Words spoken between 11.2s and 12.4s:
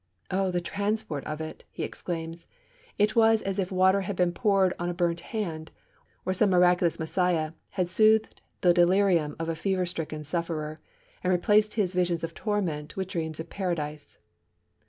and replaced his visions of